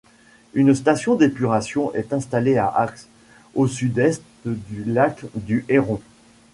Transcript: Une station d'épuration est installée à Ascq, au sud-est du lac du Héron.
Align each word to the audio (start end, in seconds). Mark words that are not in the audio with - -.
Une 0.55 0.73
station 0.73 1.13
d'épuration 1.13 1.93
est 1.93 2.11
installée 2.11 2.57
à 2.57 2.69
Ascq, 2.69 3.07
au 3.53 3.67
sud-est 3.67 4.23
du 4.45 4.83
lac 4.91 5.21
du 5.35 5.63
Héron. 5.69 6.01